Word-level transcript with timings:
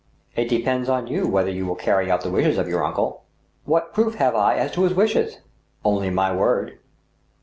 "It 0.35 0.49
depends 0.49 0.89
on 0.89 1.05
you 1.05 1.27
whether 1.27 1.51
you 1.51 1.67
will 1.67 1.75
carry 1.75 2.09
out 2.09 2.21
the 2.21 2.31
wishes 2.31 2.57
of 2.57 2.67
your 2.67 2.83
uncle." 2.83 3.21
What 3.65 3.93
proof 3.93 4.15
have 4.15 4.33
I 4.33 4.55
as 4.55 4.71
to 4.71 4.81
his 4.81 4.95
wishes?"" 4.95 5.41
Only 5.85 6.09
my 6.09 6.35
word." 6.35 6.79